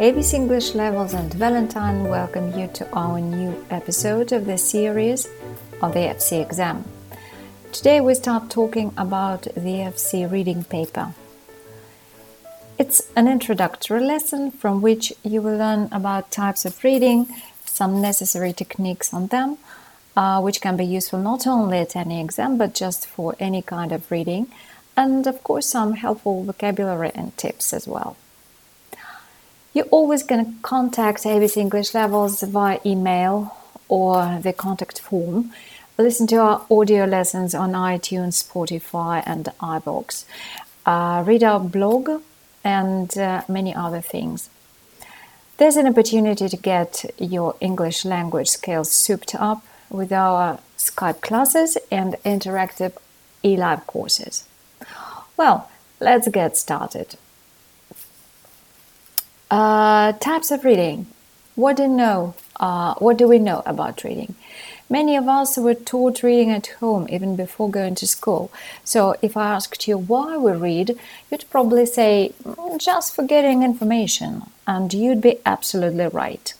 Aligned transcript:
ABC 0.00 0.32
English 0.32 0.74
Levels 0.74 1.12
and 1.12 1.30
Valentine 1.34 2.04
welcome 2.04 2.58
you 2.58 2.68
to 2.68 2.90
our 2.94 3.20
new 3.20 3.54
episode 3.68 4.32
of 4.32 4.46
the 4.46 4.56
series 4.56 5.28
of 5.82 5.92
the 5.92 5.98
FC 5.98 6.40
exam. 6.40 6.86
Today 7.70 8.00
we 8.00 8.14
start 8.14 8.48
talking 8.48 8.94
about 8.96 9.42
the 9.42 9.84
FC 9.92 10.24
reading 10.24 10.64
paper. 10.64 11.12
It's 12.78 13.12
an 13.14 13.28
introductory 13.28 14.00
lesson 14.00 14.50
from 14.52 14.80
which 14.80 15.12
you 15.22 15.42
will 15.42 15.58
learn 15.58 15.90
about 15.92 16.30
types 16.30 16.64
of 16.64 16.82
reading, 16.82 17.26
some 17.66 18.00
necessary 18.00 18.54
techniques 18.54 19.12
on 19.12 19.26
them, 19.26 19.58
uh, 20.16 20.40
which 20.40 20.62
can 20.62 20.78
be 20.78 20.86
useful 20.86 21.18
not 21.18 21.46
only 21.46 21.76
at 21.76 21.94
any 21.94 22.22
exam 22.22 22.56
but 22.56 22.72
just 22.72 23.06
for 23.06 23.36
any 23.38 23.60
kind 23.60 23.92
of 23.92 24.10
reading, 24.10 24.50
and 24.96 25.26
of 25.26 25.44
course 25.44 25.66
some 25.66 25.92
helpful 25.92 26.42
vocabulary 26.42 27.12
and 27.14 27.36
tips 27.36 27.74
as 27.74 27.86
well. 27.86 28.16
You're 29.72 29.92
always 29.92 30.24
going 30.24 30.44
to 30.44 30.52
contact 30.62 31.22
ABC 31.22 31.56
English 31.56 31.94
Levels 31.94 32.42
via 32.42 32.80
email 32.84 33.56
or 33.88 34.40
the 34.42 34.52
contact 34.52 34.98
form. 34.98 35.52
Listen 35.96 36.26
to 36.28 36.36
our 36.36 36.66
audio 36.68 37.04
lessons 37.04 37.54
on 37.54 37.72
iTunes, 37.72 38.42
Spotify, 38.42 39.22
and 39.24 39.44
iVoox. 39.60 40.24
Uh, 40.84 41.22
read 41.24 41.44
our 41.44 41.60
blog 41.60 42.20
and 42.64 43.16
uh, 43.16 43.42
many 43.46 43.72
other 43.72 44.00
things. 44.00 44.50
There's 45.58 45.76
an 45.76 45.86
opportunity 45.86 46.48
to 46.48 46.56
get 46.56 47.04
your 47.18 47.54
English 47.60 48.04
language 48.04 48.48
skills 48.48 48.90
souped 48.90 49.36
up 49.36 49.64
with 49.88 50.10
our 50.10 50.58
Skype 50.78 51.20
classes 51.20 51.78
and 51.92 52.14
interactive 52.24 52.94
e-live 53.44 53.86
courses. 53.86 54.44
Well, 55.36 55.70
let's 56.00 56.26
get 56.28 56.56
started. 56.56 57.16
Uh, 59.50 60.12
types 60.12 60.52
of 60.52 60.64
reading. 60.64 61.06
What 61.56 61.76
do 61.76 61.82
you 61.82 61.88
know? 61.88 62.34
Uh, 62.60 62.94
what 62.98 63.16
do 63.16 63.26
we 63.26 63.40
know 63.40 63.62
about 63.66 64.04
reading? 64.04 64.36
Many 64.88 65.16
of 65.16 65.26
us 65.28 65.56
were 65.56 65.74
taught 65.74 66.22
reading 66.22 66.50
at 66.50 66.68
home 66.78 67.08
even 67.10 67.34
before 67.34 67.68
going 67.70 67.96
to 67.96 68.06
school. 68.06 68.52
So, 68.84 69.16
if 69.22 69.36
I 69.36 69.50
asked 69.54 69.88
you 69.88 69.98
why 69.98 70.36
we 70.36 70.52
read, 70.52 70.96
you'd 71.30 71.50
probably 71.50 71.86
say 71.86 72.32
mm, 72.44 72.78
just 72.80 73.14
for 73.14 73.24
getting 73.24 73.62
information, 73.64 74.42
and 74.68 74.92
you'd 74.94 75.20
be 75.20 75.38
absolutely 75.44 76.06
right. 76.06 76.54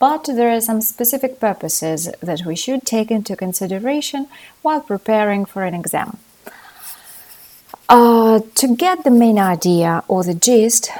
But 0.00 0.24
there 0.24 0.50
are 0.50 0.60
some 0.60 0.80
specific 0.80 1.38
purposes 1.38 2.10
that 2.20 2.44
we 2.44 2.56
should 2.56 2.84
take 2.84 3.10
into 3.10 3.36
consideration 3.36 4.26
while 4.62 4.80
preparing 4.80 5.44
for 5.44 5.62
an 5.62 5.74
exam. 5.74 6.18
Uh, 7.88 8.40
to 8.56 8.74
get 8.74 9.04
the 9.04 9.10
main 9.10 9.38
idea 9.38 10.02
or 10.08 10.24
the 10.24 10.34
gist, 10.34 10.90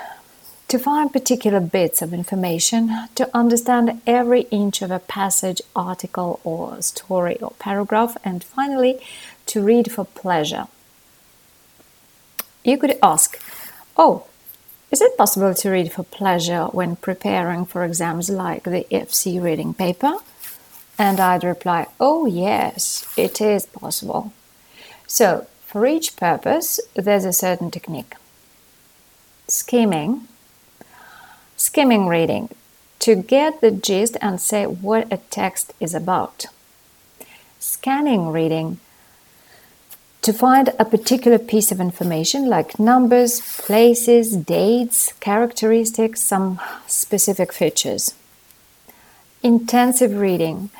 to 0.74 0.78
find 0.80 1.12
particular 1.12 1.60
bits 1.60 2.02
of 2.02 2.12
information, 2.12 2.90
to 3.14 3.30
understand 3.32 4.02
every 4.08 4.40
inch 4.50 4.82
of 4.82 4.90
a 4.90 4.98
passage, 4.98 5.62
article, 5.76 6.40
or 6.42 6.82
story 6.82 7.36
or 7.40 7.52
paragraph, 7.60 8.16
and 8.24 8.42
finally, 8.42 8.98
to 9.46 9.62
read 9.62 9.92
for 9.92 10.04
pleasure. 10.04 10.66
You 12.64 12.76
could 12.76 12.98
ask, 13.00 13.40
Oh, 13.96 14.26
is 14.90 15.00
it 15.00 15.16
possible 15.16 15.54
to 15.54 15.70
read 15.70 15.92
for 15.92 16.02
pleasure 16.02 16.64
when 16.78 16.96
preparing 16.96 17.66
for 17.66 17.84
exams 17.84 18.28
like 18.28 18.64
the 18.64 18.84
FC 18.90 19.40
reading 19.40 19.74
paper? 19.74 20.14
And 20.98 21.20
I'd 21.20 21.44
reply, 21.44 21.86
Oh, 22.00 22.26
yes, 22.26 23.06
it 23.16 23.40
is 23.40 23.64
possible. 23.64 24.32
So, 25.06 25.46
for 25.66 25.86
each 25.86 26.16
purpose, 26.16 26.80
there's 26.94 27.24
a 27.24 27.32
certain 27.32 27.70
technique. 27.70 28.14
Skimming 29.46 30.26
Skimming 31.56 32.08
reading 32.08 32.48
to 32.98 33.14
get 33.14 33.60
the 33.60 33.70
gist 33.70 34.16
and 34.20 34.40
say 34.40 34.66
what 34.66 35.12
a 35.12 35.18
text 35.30 35.72
is 35.78 35.94
about. 35.94 36.46
Scanning 37.60 38.32
reading 38.32 38.80
to 40.22 40.32
find 40.32 40.70
a 40.78 40.84
particular 40.84 41.38
piece 41.38 41.70
of 41.70 41.80
information 41.80 42.48
like 42.48 42.78
numbers, 42.78 43.40
places, 43.40 44.36
dates, 44.36 45.12
characteristics, 45.20 46.20
some 46.22 46.60
specific 46.86 47.52
features. 47.52 48.14
Intensive 49.42 50.16
reading 50.16 50.70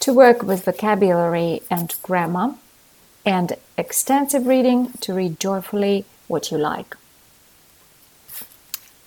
to 0.00 0.12
work 0.12 0.42
with 0.42 0.64
vocabulary 0.64 1.62
and 1.70 1.94
grammar, 2.02 2.54
and 3.24 3.54
extensive 3.76 4.46
reading 4.46 4.92
to 5.00 5.14
read 5.14 5.40
joyfully 5.40 6.04
what 6.26 6.50
you 6.50 6.58
like. 6.58 6.96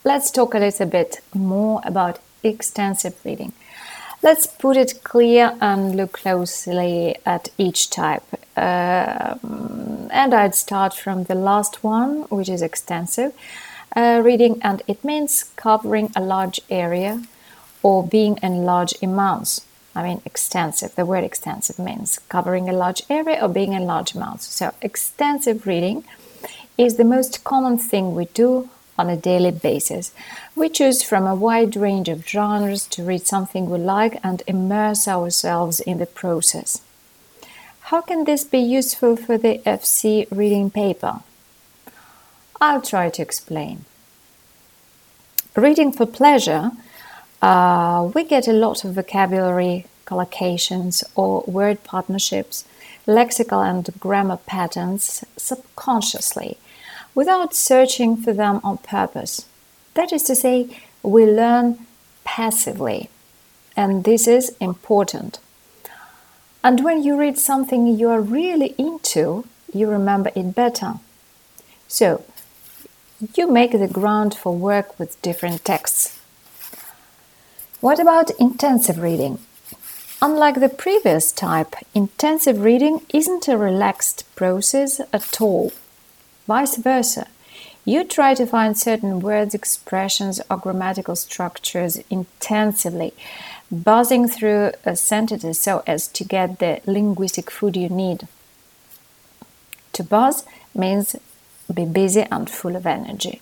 Let's 0.04 0.32
talk 0.32 0.56
a 0.56 0.60
little 0.60 0.88
bit 0.88 1.22
more 1.32 1.80
about 1.84 2.18
extensive 2.42 3.14
reading. 3.24 3.54
Let's 4.24 4.48
put 4.48 4.76
it 4.76 5.04
clear 5.04 5.56
and 5.62 5.96
look 5.96 6.14
closely 6.14 7.18
at 7.24 7.50
each 7.60 7.92
type. 7.92 8.24
Uh, 8.58 9.36
and 10.10 10.34
I'd 10.34 10.56
start 10.56 10.96
from 10.96 11.26
the 11.26 11.36
last 11.36 11.84
one, 11.84 12.24
which 12.30 12.50
is 12.50 12.64
extensive 12.64 13.34
uh, 13.96 14.24
reading, 14.26 14.60
and 14.64 14.82
it 14.88 15.04
means 15.04 15.52
covering 15.56 16.12
a 16.16 16.22
large 16.22 16.60
area 16.72 17.22
or 17.84 18.04
being 18.04 18.38
in 18.42 18.66
large 18.66 18.96
amounts. 19.04 19.68
I 19.96 20.02
mean, 20.02 20.24
extensive. 20.26 20.96
The 20.96 21.06
word 21.06 21.24
extensive 21.24 21.78
means 21.78 22.18
covering 22.28 22.68
a 22.68 22.74
large 22.74 23.04
area 23.08 23.40
or 23.40 23.50
being 23.50 23.74
in 23.74 23.86
large 23.86 24.16
amounts. 24.16 24.48
So, 24.48 24.74
extensive 24.82 25.68
reading 25.68 26.06
is 26.76 26.96
the 26.96 27.04
most 27.04 27.44
common 27.44 27.78
thing 27.78 28.16
we 28.16 28.26
do 28.26 28.70
on 28.98 29.10
a 29.10 29.18
daily 29.18 29.52
basis. 29.52 30.14
We 30.56 30.70
choose 30.70 31.04
from 31.04 31.26
a 31.26 31.36
wide 31.36 31.76
range 31.76 32.10
of 32.10 32.28
genres 32.28 32.86
to 32.88 33.04
read 33.04 33.26
something 33.26 33.70
we 33.70 33.80
like 33.80 34.20
and 34.24 34.44
immerse 34.48 35.08
ourselves 35.08 35.80
in 35.80 35.98
the 35.98 36.06
process. 36.06 36.82
How 37.92 38.02
can 38.02 38.24
this 38.26 38.44
be 38.44 38.60
useful 38.60 39.16
for 39.16 39.38
the 39.38 39.60
FC 39.66 40.28
reading 40.32 40.70
paper? 40.70 41.22
I'll 42.60 42.82
try 42.82 43.10
to 43.10 43.22
explain. 43.22 43.86
Reading 45.56 45.92
for 45.92 46.06
pleasure, 46.06 46.72
uh, 47.42 48.10
we 48.14 48.24
get 48.24 48.48
a 48.48 48.54
lot 48.54 48.86
of 48.86 48.94
vocabulary 48.94 49.88
collocations 50.06 51.04
or 51.16 51.44
word 51.48 51.84
partnerships, 51.84 52.66
lexical 53.08 53.68
and 53.68 53.90
grammar 54.00 54.38
patterns 54.38 55.26
subconsciously 55.38 56.58
without 57.14 57.54
searching 57.54 58.18
for 58.18 58.34
them 58.34 58.60
on 58.64 58.78
purpose. 58.78 59.46
That 59.94 60.14
is 60.14 60.24
to 60.24 60.36
say, 60.36 60.70
we 61.04 61.26
learn 61.26 61.86
passively, 62.24 63.10
and 63.76 64.04
this 64.04 64.28
is 64.28 64.56
important. 64.60 65.40
And 66.64 66.84
when 66.84 67.04
you 67.04 67.18
read 67.18 67.38
something 67.38 67.88
you 67.88 68.10
are 68.10 68.22
really 68.22 68.76
into, 68.78 69.46
you 69.74 69.90
remember 69.90 70.32
it 70.36 70.56
better. 70.56 70.96
So, 71.88 72.24
you 73.36 73.52
make 73.52 73.72
the 73.72 73.88
ground 73.88 74.34
for 74.36 74.56
work 74.56 74.98
with 75.00 75.22
different 75.22 75.66
texts. 75.66 76.20
What 77.80 78.00
about 78.00 78.30
intensive 78.40 79.00
reading? 79.00 79.40
Unlike 80.22 80.60
the 80.60 80.70
previous 80.70 81.32
type, 81.32 81.76
intensive 81.96 82.62
reading 82.62 83.02
isn't 83.12 83.48
a 83.48 83.58
relaxed 83.58 84.24
process 84.36 85.02
at 85.12 85.42
all 85.42 85.74
vice 86.48 86.78
versa. 86.78 87.28
You 87.84 88.04
try 88.04 88.36
to 88.36 88.46
find 88.46 88.78
certain 88.78 89.20
words, 89.22 89.56
expressions, 89.56 90.40
or 90.50 90.58
grammatical 90.58 91.16
structures 91.16 91.98
intensively, 92.10 93.14
buzzing 93.72 94.28
through 94.28 94.72
a 94.86 94.96
sentences 94.96 95.60
so 95.60 95.84
as 95.88 96.08
to 96.10 96.24
get 96.24 96.60
the 96.60 96.82
linguistic 96.86 97.50
food 97.50 97.76
you 97.76 97.90
need. 97.90 98.28
To 99.94 100.04
buzz 100.04 100.46
means 100.76 101.16
be 101.74 101.86
busy 101.86 102.22
and 102.32 102.50
full 102.50 102.76
of 102.76 102.86
energy. 102.86 103.42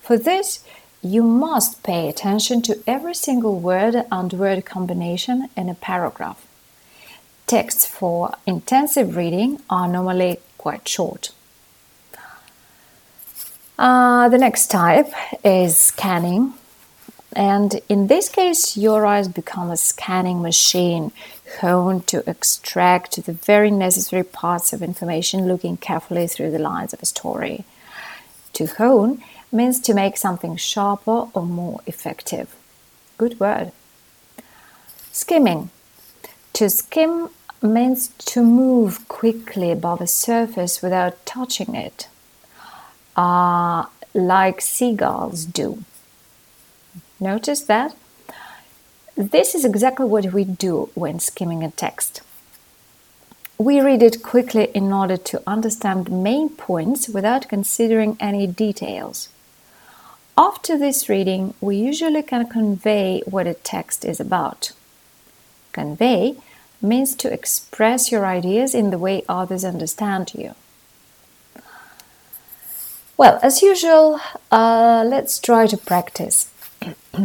For 0.00 0.16
this, 0.16 0.64
you 1.02 1.22
must 1.22 1.82
pay 1.82 2.08
attention 2.08 2.62
to 2.62 2.82
every 2.86 3.14
single 3.14 3.60
word 3.60 4.04
and 4.10 4.32
word 4.32 4.64
combination 4.64 5.48
in 5.56 5.68
a 5.68 5.74
paragraph. 5.74 6.46
Texts 7.46 7.86
for 7.86 8.34
intensive 8.46 9.16
reading 9.16 9.60
are 9.70 9.88
normally 9.88 10.38
quite 10.56 10.88
short. 10.88 11.30
Uh, 13.78 14.28
the 14.28 14.38
next 14.38 14.72
type 14.72 15.08
is 15.44 15.78
scanning. 15.78 16.54
And 17.36 17.80
in 17.88 18.08
this 18.08 18.28
case, 18.28 18.76
your 18.76 19.06
eyes 19.06 19.28
become 19.28 19.70
a 19.70 19.76
scanning 19.76 20.42
machine 20.42 21.12
honed 21.60 22.06
to 22.08 22.28
extract 22.28 23.24
the 23.24 23.32
very 23.32 23.70
necessary 23.70 24.24
parts 24.24 24.72
of 24.72 24.82
information, 24.82 25.46
looking 25.46 25.76
carefully 25.76 26.26
through 26.26 26.50
the 26.50 26.58
lines 26.58 26.92
of 26.92 27.02
a 27.02 27.06
story. 27.06 27.64
To 28.54 28.66
hone 28.66 29.22
means 29.52 29.78
to 29.80 29.94
make 29.94 30.16
something 30.16 30.56
sharper 30.56 31.28
or 31.32 31.46
more 31.46 31.80
effective. 31.86 32.56
Good 33.16 33.38
word. 33.38 33.70
Skimming. 35.12 35.70
To 36.54 36.68
skim 36.68 37.28
means 37.62 38.08
to 38.08 38.42
move 38.42 39.06
quickly 39.06 39.70
above 39.70 40.00
a 40.00 40.06
surface 40.06 40.82
without 40.82 41.24
touching 41.24 41.74
it. 41.74 42.08
Uh, 43.18 43.84
like 44.14 44.60
seagulls 44.60 45.44
do. 45.44 45.82
Notice 47.18 47.62
that? 47.62 47.96
This 49.16 49.56
is 49.56 49.64
exactly 49.64 50.06
what 50.06 50.32
we 50.32 50.44
do 50.44 50.90
when 50.94 51.18
skimming 51.18 51.64
a 51.64 51.72
text. 51.72 52.22
We 53.58 53.80
read 53.80 54.04
it 54.04 54.22
quickly 54.22 54.70
in 54.72 54.92
order 54.92 55.16
to 55.16 55.42
understand 55.48 56.04
the 56.04 56.12
main 56.12 56.48
points 56.50 57.08
without 57.08 57.48
considering 57.48 58.16
any 58.20 58.46
details. 58.46 59.30
After 60.36 60.78
this 60.78 61.08
reading, 61.08 61.54
we 61.60 61.74
usually 61.76 62.22
can 62.22 62.48
convey 62.48 63.22
what 63.26 63.48
a 63.48 63.54
text 63.54 64.04
is 64.04 64.20
about. 64.20 64.70
Convey 65.72 66.36
means 66.80 67.16
to 67.16 67.32
express 67.32 68.12
your 68.12 68.24
ideas 68.24 68.76
in 68.76 68.90
the 68.90 68.98
way 68.98 69.24
others 69.28 69.64
understand 69.64 70.34
you. 70.36 70.54
Well, 73.18 73.40
as 73.42 73.62
usual, 73.62 74.20
uh, 74.52 75.04
let's 75.04 75.40
try 75.40 75.66
to 75.66 75.76
practice. 75.76 76.52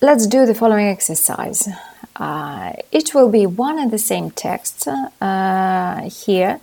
let's 0.00 0.26
do 0.26 0.46
the 0.46 0.54
following 0.54 0.86
exercise. 0.86 1.68
Uh, 2.16 2.72
it 2.90 3.14
will 3.14 3.28
be 3.28 3.44
one 3.44 3.78
and 3.78 3.90
the 3.90 3.98
same 3.98 4.30
text 4.30 4.88
uh, 4.88 6.08
here, 6.08 6.58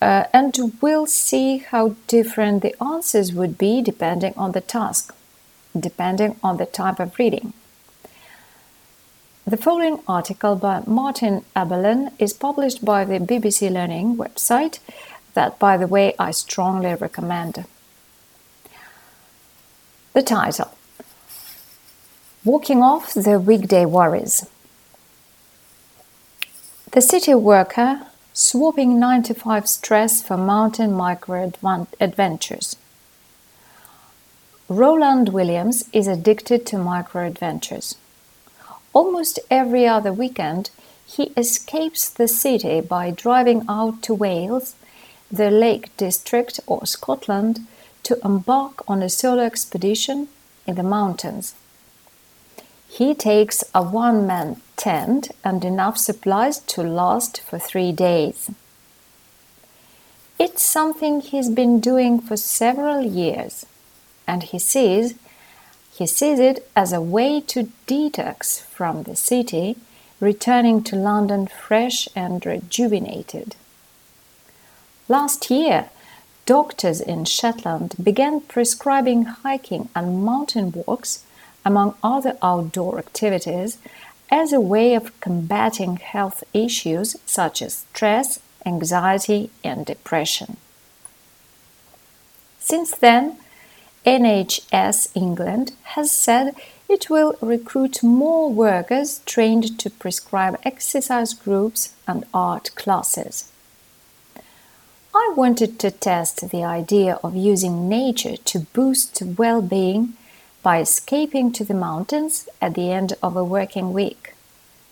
uh, 0.00 0.24
and 0.32 0.56
we'll 0.80 1.06
see 1.06 1.58
how 1.58 1.96
different 2.06 2.62
the 2.62 2.80
answers 2.80 3.32
would 3.32 3.58
be 3.58 3.82
depending 3.82 4.32
on 4.36 4.52
the 4.52 4.60
task, 4.60 5.12
depending 5.76 6.36
on 6.40 6.56
the 6.56 6.66
type 6.66 7.00
of 7.00 7.18
reading. 7.18 7.52
The 9.44 9.56
following 9.56 10.00
article 10.06 10.54
by 10.54 10.82
Martin 10.86 11.44
Abelin 11.56 12.12
is 12.20 12.32
published 12.32 12.84
by 12.84 13.04
the 13.04 13.18
BBC 13.18 13.72
Learning 13.72 14.16
website, 14.16 14.78
that, 15.38 15.56
by 15.60 15.76
the 15.76 15.86
way, 15.86 16.14
I 16.18 16.32
strongly 16.32 16.94
recommend. 16.96 17.64
The 20.12 20.22
title 20.22 20.70
Walking 22.44 22.82
Off 22.82 23.14
the 23.14 23.38
Weekday 23.38 23.84
Worries. 23.86 24.46
The 26.90 27.00
city 27.00 27.34
worker 27.36 27.90
swapping 28.32 28.98
9 28.98 29.22
to 29.28 29.34
5 29.34 29.68
stress 29.68 30.22
for 30.26 30.36
mountain 30.36 30.92
micro 30.92 31.52
adventures. 32.00 32.76
Roland 34.68 35.28
Williams 35.28 35.84
is 35.92 36.08
addicted 36.08 36.66
to 36.66 36.78
micro 36.78 37.24
adventures. 37.26 37.94
Almost 38.92 39.38
every 39.50 39.86
other 39.86 40.12
weekend, 40.12 40.70
he 41.06 41.24
escapes 41.36 42.10
the 42.10 42.26
city 42.26 42.80
by 42.80 43.12
driving 43.12 43.64
out 43.68 44.02
to 44.02 44.14
Wales, 44.14 44.74
the 45.30 45.50
Lake 45.50 45.96
District, 45.96 46.60
or 46.66 46.86
Scotland 46.86 47.66
to 48.04 48.18
embark 48.24 48.82
on 48.88 49.02
a 49.02 49.08
solo 49.08 49.42
expedition 49.42 50.28
in 50.66 50.76
the 50.76 50.82
mountains. 50.82 51.54
He 52.88 53.14
takes 53.14 53.62
a 53.74 53.82
one 53.82 54.26
man 54.26 54.60
tent 54.76 55.30
and 55.44 55.64
enough 55.64 55.98
supplies 55.98 56.58
to 56.60 56.82
last 56.82 57.40
for 57.42 57.58
three 57.58 57.92
days. 57.92 58.50
It's 60.38 60.62
something 60.62 61.20
he's 61.20 61.50
been 61.50 61.80
doing 61.80 62.20
for 62.20 62.36
several 62.36 63.02
years, 63.02 63.66
and 64.26 64.42
he 64.42 64.58
sees 64.58 65.14
he 65.98 66.06
sees 66.06 66.38
it 66.38 66.70
as 66.76 66.92
a 66.92 67.00
way 67.00 67.40
to 67.40 67.72
detox 67.88 68.62
from 68.62 69.02
the 69.02 69.16
city, 69.16 69.76
returning 70.20 70.84
to 70.84 70.94
London 70.94 71.48
fresh 71.48 72.08
and 72.14 72.46
rejuvenated. 72.46 73.56
Last 75.10 75.50
year, 75.50 75.88
doctors 76.44 77.00
in 77.00 77.24
Shetland 77.24 77.94
began 78.02 78.40
prescribing 78.40 79.24
hiking 79.24 79.88
and 79.96 80.22
mountain 80.22 80.70
walks, 80.70 81.24
among 81.64 81.94
other 82.02 82.36
outdoor 82.42 82.98
activities, 82.98 83.78
as 84.30 84.52
a 84.52 84.60
way 84.60 84.94
of 84.94 85.18
combating 85.20 85.96
health 85.96 86.44
issues 86.52 87.16
such 87.24 87.62
as 87.62 87.86
stress, 87.90 88.38
anxiety, 88.66 89.50
and 89.64 89.86
depression. 89.86 90.58
Since 92.58 92.90
then, 92.98 93.38
NHS 94.04 95.08
England 95.14 95.72
has 95.94 96.10
said 96.10 96.54
it 96.86 97.08
will 97.08 97.34
recruit 97.40 98.02
more 98.02 98.52
workers 98.52 99.20
trained 99.24 99.78
to 99.78 99.88
prescribe 99.88 100.60
exercise 100.64 101.32
groups 101.32 101.94
and 102.06 102.26
art 102.34 102.74
classes. 102.74 103.50
I 105.14 105.32
wanted 105.36 105.78
to 105.80 105.90
test 105.90 106.50
the 106.50 106.64
idea 106.64 107.18
of 107.24 107.34
using 107.34 107.88
nature 107.88 108.36
to 108.36 108.60
boost 108.60 109.22
well 109.22 109.62
being 109.62 110.14
by 110.62 110.80
escaping 110.80 111.52
to 111.52 111.64
the 111.64 111.74
mountains 111.74 112.48
at 112.60 112.74
the 112.74 112.90
end 112.92 113.14
of 113.22 113.36
a 113.36 113.44
working 113.44 113.92
week. 113.92 114.34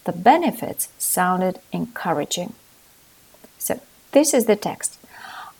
The 0.04 0.12
benefits 0.12 0.88
sounded 0.98 1.58
encouraging. 1.72 2.54
So, 3.58 3.80
this 4.12 4.32
is 4.32 4.46
the 4.46 4.56
text. 4.56 4.98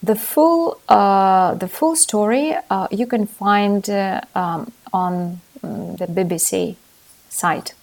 The 0.03 0.14
full, 0.14 0.81
uh, 0.88 1.55
the 1.55 1.69
full 1.69 1.97
story 1.97 2.55
uh, 2.70 2.88
you 2.91 3.06
can 3.06 3.26
find 3.26 3.88
uh, 3.91 4.20
um, 4.35 4.73
on 4.93 5.41
um, 5.62 5.97
the 5.97 6.06
BBC 6.06 6.76
site. 7.29 7.75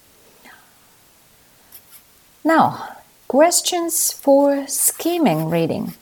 Now, 2.43 2.97
questions 3.27 4.11
for 4.11 4.67
skimming 4.67 5.49
reading. 5.49 5.93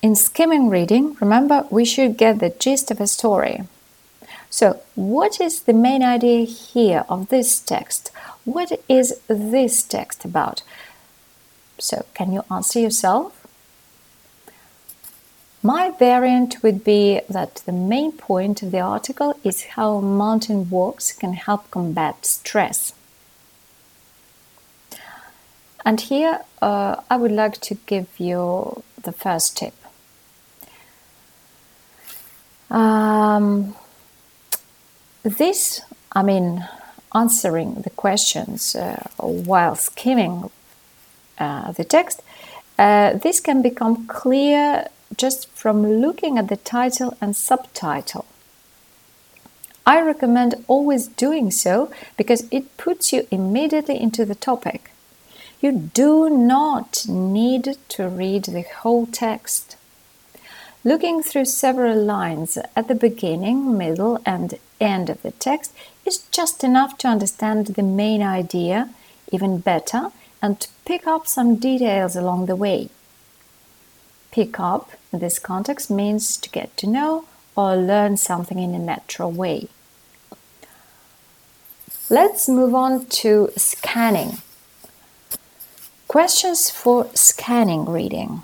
In 0.00 0.14
skimming 0.14 0.68
reading, 0.68 1.16
remember 1.20 1.66
we 1.70 1.84
should 1.84 2.16
get 2.16 2.38
the 2.38 2.50
gist 2.50 2.92
of 2.92 3.00
a 3.00 3.08
story. 3.08 3.64
So, 4.48 4.80
what 4.94 5.40
is 5.40 5.62
the 5.62 5.72
main 5.72 6.04
idea 6.04 6.44
here 6.44 7.04
of 7.08 7.28
this 7.28 7.58
text? 7.58 8.12
What 8.44 8.80
is 8.88 9.20
this 9.26 9.82
text 9.82 10.24
about? 10.24 10.62
So, 11.78 12.06
can 12.14 12.32
you 12.32 12.44
answer 12.48 12.78
yourself? 12.78 13.34
My 15.64 15.90
variant 15.90 16.62
would 16.62 16.84
be 16.84 17.20
that 17.28 17.56
the 17.66 17.72
main 17.72 18.12
point 18.12 18.62
of 18.62 18.70
the 18.70 18.80
article 18.80 19.34
is 19.42 19.74
how 19.74 19.98
mountain 19.98 20.70
walks 20.70 21.12
can 21.12 21.32
help 21.32 21.68
combat 21.72 22.24
stress. 22.24 22.92
And 25.84 26.00
here 26.00 26.40
uh, 26.62 27.02
I 27.10 27.16
would 27.16 27.32
like 27.32 27.60
to 27.62 27.74
give 27.86 28.08
you 28.18 28.84
the 29.02 29.12
first 29.12 29.56
tip. 29.56 29.74
Um, 32.70 33.74
this, 35.22 35.80
I 36.12 36.22
mean, 36.22 36.66
answering 37.14 37.82
the 37.82 37.90
questions 37.90 38.74
uh, 38.74 39.02
while 39.18 39.74
skimming 39.74 40.50
uh, 41.38 41.72
the 41.72 41.84
text, 41.84 42.22
uh, 42.78 43.14
this 43.14 43.40
can 43.40 43.62
become 43.62 44.06
clear 44.06 44.86
just 45.16 45.48
from 45.52 46.00
looking 46.00 46.38
at 46.38 46.48
the 46.48 46.56
title 46.56 47.16
and 47.20 47.34
subtitle. 47.34 48.26
I 49.86 50.02
recommend 50.02 50.62
always 50.68 51.08
doing 51.08 51.50
so 51.50 51.90
because 52.18 52.46
it 52.50 52.76
puts 52.76 53.10
you 53.10 53.26
immediately 53.30 53.98
into 53.98 54.26
the 54.26 54.34
topic. 54.34 54.90
You 55.62 55.72
do 55.72 56.28
not 56.28 57.06
need 57.08 57.78
to 57.88 58.08
read 58.08 58.44
the 58.44 58.66
whole 58.80 59.06
text. 59.06 59.77
Looking 60.88 61.22
through 61.22 61.44
several 61.44 62.02
lines 62.02 62.56
at 62.74 62.88
the 62.88 62.94
beginning, 62.94 63.76
middle, 63.76 64.22
and 64.24 64.54
end 64.80 65.10
of 65.10 65.20
the 65.20 65.32
text 65.32 65.74
is 66.06 66.24
just 66.30 66.64
enough 66.64 66.96
to 66.98 67.08
understand 67.08 67.66
the 67.66 67.82
main 67.82 68.22
idea 68.22 68.88
even 69.30 69.58
better 69.58 70.12
and 70.40 70.58
to 70.58 70.68
pick 70.86 71.06
up 71.06 71.26
some 71.26 71.56
details 71.56 72.16
along 72.16 72.46
the 72.46 72.56
way. 72.56 72.88
Pick 74.30 74.58
up 74.58 74.92
in 75.12 75.18
this 75.18 75.38
context 75.38 75.90
means 75.90 76.38
to 76.38 76.48
get 76.48 76.74
to 76.78 76.86
know 76.86 77.26
or 77.54 77.76
learn 77.76 78.16
something 78.16 78.58
in 78.58 78.74
a 78.74 78.78
natural 78.78 79.30
way. 79.30 79.68
Let's 82.08 82.48
move 82.48 82.74
on 82.74 83.04
to 83.20 83.50
scanning. 83.58 84.38
Questions 86.06 86.70
for 86.70 87.10
scanning 87.12 87.84
reading. 87.84 88.42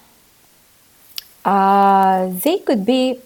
Uh, 1.45 2.29
they 2.29 2.59
could 2.59 2.87
be 2.87 3.21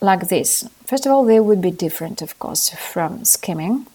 like 0.00 0.28
this. 0.28 0.68
First 0.86 1.06
of 1.06 1.12
all, 1.12 1.24
they 1.24 1.40
would 1.40 1.60
be 1.60 1.70
different, 1.70 2.22
of 2.22 2.38
course, 2.38 2.70
from 2.70 3.24
skimming. 3.24 3.86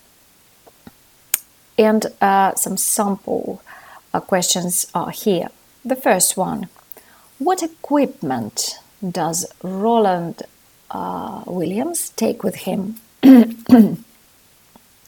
And 1.78 2.06
uh, 2.22 2.56
some 2.56 2.78
sample 2.78 3.62
uh, 4.14 4.20
questions 4.20 4.88
are 4.94 5.12
here. 5.12 5.48
The 5.84 5.96
first 5.96 6.38
one 6.38 6.68
what 7.40 7.64
equipment 7.64 8.78
does 9.02 9.48
Roland 9.64 10.44
uh, 10.92 11.42
Williams 11.48 12.10
take 12.12 12.44
with 12.44 12.56
him? 12.68 12.98
and 13.24 14.06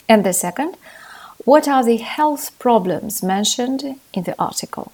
the 0.09 0.33
second, 0.33 0.75
what 1.45 1.67
are 1.67 1.83
the 1.83 1.97
health 1.97 2.57
problems 2.57 3.21
mentioned 3.21 3.99
in 4.13 4.23
the 4.23 4.33
article? 4.39 4.91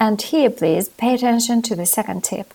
And 0.00 0.20
here, 0.22 0.50
please, 0.50 0.88
pay 0.88 1.14
attention 1.14 1.62
to 1.62 1.74
the 1.74 1.86
second 1.86 2.24
tip. 2.24 2.54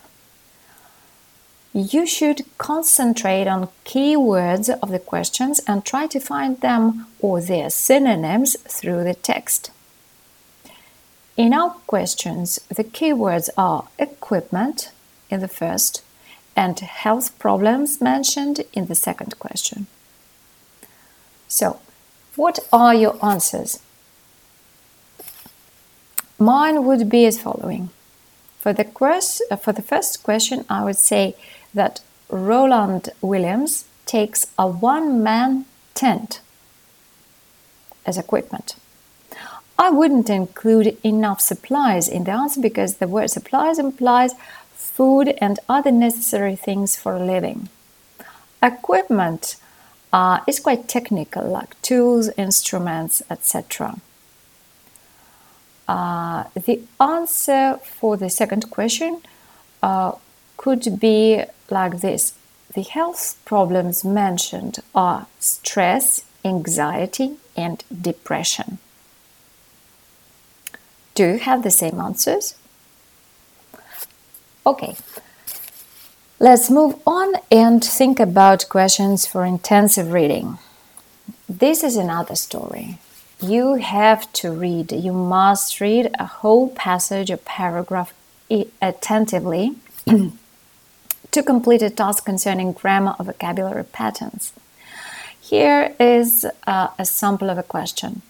you 1.76 2.06
should 2.06 2.46
concentrate 2.60 3.48
on 3.48 3.68
keywords 3.84 4.70
of 4.82 4.92
the 4.92 5.00
questions 5.00 5.60
and 5.68 5.84
try 5.84 6.06
to 6.06 6.20
find 6.20 6.62
them 6.62 7.08
or 7.20 7.42
their 7.42 7.68
synonyms 7.70 8.56
through 8.68 9.04
the 9.04 9.16
text. 9.16 9.72
In 11.36 11.52
our 11.52 11.72
questions, 11.88 12.60
the 12.70 12.84
keywords 12.84 13.50
are 13.58 13.88
equipment 13.98 14.92
in 15.32 15.40
the 15.40 15.48
first 15.48 16.04
and 16.56 16.80
health 16.80 17.38
problems 17.40 18.00
mentioned 18.00 18.62
in 18.74 18.86
the 18.86 18.96
second 18.96 19.40
question. 19.40 19.88
So, 21.48 21.80
what 22.36 22.60
are 22.72 22.94
your 22.94 23.18
answers? 23.26 23.80
Mine 26.44 26.84
would 26.84 27.08
be 27.08 27.26
as 27.26 27.40
following. 27.42 27.90
For 28.60 28.74
the, 28.74 28.84
quest, 28.84 29.42
uh, 29.50 29.56
for 29.56 29.72
the 29.72 29.82
first 29.82 30.24
question, 30.24 30.66
I 30.70 30.84
would 30.84 30.98
say 30.98 31.38
that 31.74 32.02
Roland 32.30 33.08
Williams 33.22 33.86
takes 34.06 34.48
a 34.60 34.68
one 34.68 35.24
man 35.24 35.66
tent 35.94 36.42
as 38.06 38.18
equipment. 38.18 38.76
I 39.80 39.90
wouldn't 39.90 40.30
include 40.30 40.98
enough 41.02 41.40
supplies 41.40 42.10
in 42.10 42.26
the 42.26 42.32
answer 42.32 42.60
because 42.60 42.98
the 42.98 43.08
word 43.08 43.30
supplies 43.30 43.80
implies 43.80 44.36
food 44.74 45.30
and 45.40 45.62
other 45.70 45.92
necessary 45.92 46.58
things 46.58 46.98
for 46.98 47.14
a 47.14 47.26
living. 47.26 47.70
Equipment 48.62 49.56
uh, 50.12 50.42
is 50.46 50.60
quite 50.60 50.90
technical, 50.90 51.46
like 51.48 51.82
tools, 51.82 52.30
instruments, 52.36 53.22
etc. 53.30 54.02
Uh, 55.88 56.46
the 56.56 56.82
answer 57.00 57.78
for 57.84 58.16
the 58.18 58.30
second 58.30 58.70
question 58.70 59.22
uh, 59.82 60.14
could 60.58 61.00
be 61.00 61.44
like 61.70 62.00
this 62.00 62.34
The 62.74 62.84
health 62.84 63.38
problems 63.46 64.04
mentioned 64.04 64.80
are 64.96 65.28
stress, 65.40 66.24
anxiety, 66.46 67.38
and 67.56 67.84
depression. 68.10 68.80
Do 71.16 71.24
you 71.34 71.40
have 71.40 71.62
the 71.64 71.72
same 71.72 72.00
answers? 72.00 72.56
Okay, 74.66 74.96
let's 76.40 76.70
move 76.70 76.96
on 77.06 77.36
and 77.52 77.84
think 77.84 78.20
about 78.20 78.70
questions 78.70 79.26
for 79.28 79.46
intensive 79.46 80.12
reading. 80.14 80.58
This 81.48 81.84
is 81.84 81.98
another 81.98 82.36
story. 82.36 82.98
You 83.44 83.76
have 83.76 84.32
to 84.34 84.54
read, 84.54 84.94
you 84.94 85.12
must 85.12 85.82
read 85.82 86.10
a 86.18 86.26
whole 86.26 86.70
passage 86.70 87.30
or 87.30 87.36
paragraph 87.36 88.14
attentively 88.82 89.76
to 91.32 91.44
complete 91.44 91.82
a 91.82 91.90
task 91.90 92.24
concerning 92.24 92.72
grammar 92.72 93.18
or 93.20 93.26
vocabulary 93.26 93.84
patterns. 93.84 94.54
Here 95.42 95.94
is 96.00 96.46
uh, 96.66 96.88
a 96.98 97.04
sample 97.04 97.50
of 97.50 97.58
a 97.58 97.64
question. 97.64 98.22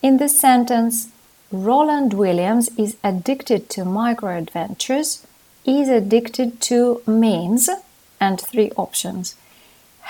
In 0.00 0.18
this 0.18 0.38
sentence, 0.38 1.08
Roland 1.50 2.14
Williams 2.14 2.68
is 2.78 2.96
addicted 3.02 3.68
to 3.70 3.84
micro 3.84 4.38
adventures, 4.38 5.26
is 5.64 5.88
addicted 5.88 6.60
to 6.60 7.02
means, 7.04 7.68
and 8.20 8.40
three 8.40 8.70
options. 8.76 9.34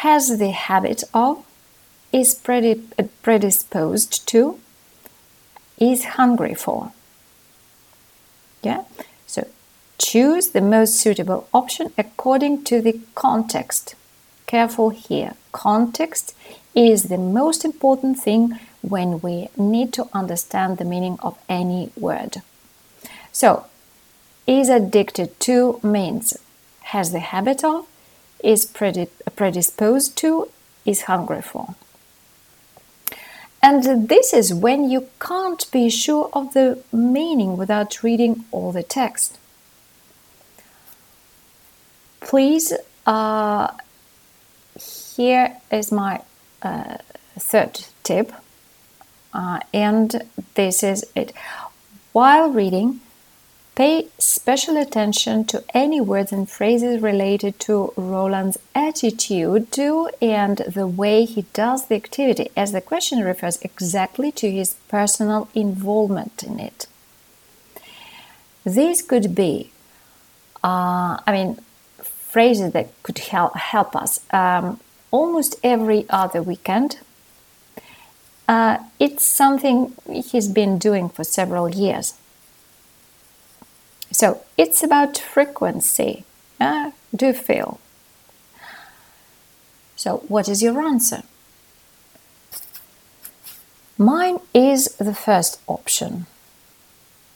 Has 0.04 0.38
the 0.38 0.50
habit 0.50 1.04
of, 1.14 1.42
is 2.14 2.32
predisposed 3.22 4.28
to, 4.28 4.60
is 5.78 6.04
hungry 6.04 6.54
for. 6.54 6.92
Yeah? 8.62 8.84
So 9.26 9.48
choose 9.98 10.50
the 10.50 10.60
most 10.60 10.94
suitable 10.94 11.48
option 11.52 11.92
according 11.98 12.62
to 12.64 12.80
the 12.80 13.00
context. 13.16 13.96
Careful 14.46 14.90
here. 14.90 15.34
Context 15.50 16.36
is 16.72 17.04
the 17.04 17.18
most 17.18 17.64
important 17.64 18.20
thing 18.20 18.60
when 18.80 19.20
we 19.20 19.48
need 19.56 19.92
to 19.94 20.08
understand 20.12 20.78
the 20.78 20.84
meaning 20.84 21.18
of 21.20 21.36
any 21.48 21.90
word. 21.96 22.42
So, 23.32 23.66
is 24.46 24.68
addicted 24.68 25.40
to 25.40 25.80
means 25.82 26.38
has 26.92 27.10
the 27.10 27.20
habit 27.20 27.64
of, 27.64 27.86
is 28.44 28.66
predisposed 28.66 30.16
to, 30.18 30.48
is 30.84 31.02
hungry 31.02 31.42
for. 31.42 31.74
And 33.66 34.10
this 34.10 34.34
is 34.34 34.52
when 34.52 34.90
you 34.90 35.08
can't 35.18 35.64
be 35.72 35.88
sure 35.88 36.28
of 36.34 36.52
the 36.52 36.80
meaning 36.92 37.56
without 37.56 38.02
reading 38.02 38.44
all 38.50 38.72
the 38.72 38.82
text. 38.82 39.38
Please, 42.20 42.74
uh, 43.06 43.68
here 45.16 45.56
is 45.72 45.90
my 45.90 46.20
uh, 46.60 46.98
third 47.38 47.86
tip 48.02 48.34
uh, 49.32 49.60
and 49.72 50.28
this 50.56 50.82
is 50.82 51.06
it. 51.16 51.32
While 52.12 52.50
reading, 52.50 53.00
pay 53.74 54.06
special 54.18 54.76
attention 54.76 55.44
to 55.44 55.64
any 55.74 56.00
words 56.00 56.32
and 56.32 56.48
phrases 56.48 57.02
related 57.02 57.58
to 57.58 57.92
Roland's 57.96 58.58
attitude 58.74 59.72
to 59.72 60.10
and 60.22 60.58
the 60.58 60.86
way 60.86 61.24
he 61.24 61.42
does 61.52 61.86
the 61.86 61.96
activity, 61.96 62.50
as 62.56 62.72
the 62.72 62.80
question 62.80 63.20
refers 63.20 63.60
exactly 63.62 64.30
to 64.32 64.50
his 64.50 64.74
personal 64.88 65.48
involvement 65.54 66.42
in 66.42 66.60
it. 66.60 66.86
These 68.64 69.02
could 69.02 69.34
be, 69.34 69.70
uh, 70.62 71.18
I 71.26 71.32
mean, 71.32 71.58
phrases 71.98 72.72
that 72.72 72.90
could 73.02 73.18
help, 73.18 73.56
help 73.56 73.94
us. 73.96 74.20
Um, 74.32 74.80
almost 75.10 75.56
every 75.62 76.06
other 76.08 76.42
weekend, 76.42 76.98
uh, 78.48 78.78
it's 78.98 79.24
something 79.24 79.94
he's 80.10 80.48
been 80.48 80.78
doing 80.78 81.08
for 81.08 81.24
several 81.24 81.68
years. 81.68 82.14
So 84.14 84.44
it's 84.56 84.84
about 84.84 85.18
frequency. 85.18 86.24
Uh, 86.60 86.92
do 87.14 87.32
feel. 87.32 87.80
So, 89.96 90.18
what 90.28 90.48
is 90.48 90.62
your 90.62 90.80
answer? 90.80 91.22
Mine 93.98 94.38
is 94.54 94.84
the 94.98 95.14
first 95.14 95.60
option. 95.66 96.26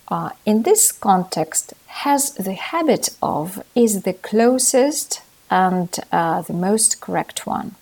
Uh, 0.06 0.30
in 0.46 0.62
this 0.62 0.92
context, 0.92 1.74
has 1.86 2.30
the 2.34 2.54
habit 2.54 3.08
of 3.20 3.60
is 3.74 4.02
the 4.02 4.12
closest 4.12 5.20
and 5.50 5.88
uh, 6.12 6.42
the 6.42 6.52
most 6.52 7.00
correct 7.00 7.44
one. 7.44 7.74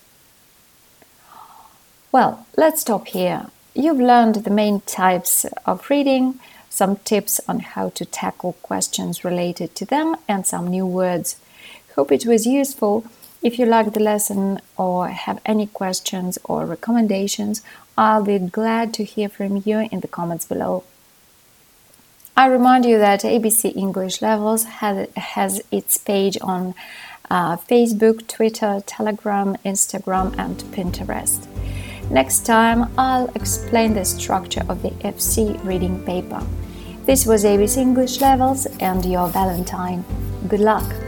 Well, 2.13 2.47
let's 2.57 2.81
stop 2.81 3.09
here. 3.09 3.51
You've 3.75 4.01
learned 4.01 4.37
the 4.37 4.51
main 4.51 4.81
types 4.81 5.45
of 5.67 5.91
reading, 5.91 6.41
some 6.77 6.97
tips 6.97 7.41
on 7.49 7.61
how 7.61 7.89
to 7.91 8.05
tackle 8.05 8.53
questions 8.63 9.25
related 9.25 9.75
to 9.77 9.87
them, 9.87 10.15
and 10.29 10.47
some 10.47 10.67
new 10.67 10.87
words. 10.87 11.37
Hope 11.95 12.13
it 12.13 12.27
was 12.27 12.47
useful. 12.47 13.05
If 13.43 13.59
you 13.59 13.65
liked 13.65 13.95
the 13.95 14.01
lesson 14.01 14.61
or 14.77 15.09
have 15.09 15.41
any 15.47 15.67
questions 15.67 16.39
or 16.45 16.67
recommendations, 16.67 17.63
I'll 17.97 18.25
be 18.25 18.39
glad 18.39 18.93
to 18.95 19.05
hear 19.05 19.31
from 19.31 19.63
you 19.65 19.89
in 19.91 20.01
the 20.01 20.09
comments 20.09 20.45
below. 20.45 20.85
I 22.37 22.47
remind 22.49 22.85
you 22.85 22.99
that 22.99 23.23
ABC 23.23 23.75
English 23.75 24.21
Levels 24.21 24.65
has, 24.65 25.09
has 25.17 25.63
its 25.71 25.97
page 25.97 26.37
on 26.43 26.75
uh, 27.31 27.57
Facebook, 27.57 28.27
Twitter, 28.27 28.83
Telegram, 28.85 29.57
Instagram, 29.65 30.39
and 30.39 30.59
Pinterest. 30.75 31.47
Next 32.11 32.45
time, 32.45 32.93
I'll 32.99 33.29
explain 33.35 33.95
the 33.95 34.05
structure 34.05 34.65
of 34.69 34.83
the 34.83 34.91
FC 34.91 35.63
reading 35.65 36.05
paper. 36.05 36.43
This 37.07 37.25
was 37.25 37.45
ABC 37.45 37.77
English 37.77 38.21
Levels 38.21 38.67
and 38.81 39.07
your 39.07 39.29
Valentine. 39.29 40.05
Good 40.49 40.59
luck! 40.59 41.06